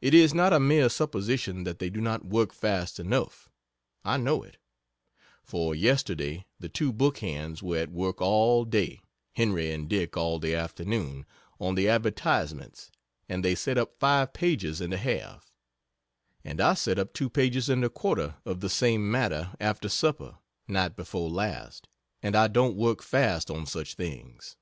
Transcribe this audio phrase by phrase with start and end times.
[0.00, 3.50] It is not a mere supposition that they do not work fast enough
[4.02, 4.56] I know it;
[5.42, 9.02] for yesterday the two book hands were at work all day,
[9.34, 11.26] Henry and Dick all the afternoon,
[11.60, 12.90] on the advertisements,
[13.28, 15.52] and they set up five pages and a half
[16.42, 20.38] and I set up two pages and a quarter of the same matter after supper,
[20.66, 21.88] night before last,
[22.22, 24.56] and I don't work fast on such things.